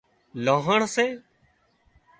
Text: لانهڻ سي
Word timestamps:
لانهڻ 0.43 0.81
سي 0.95 1.07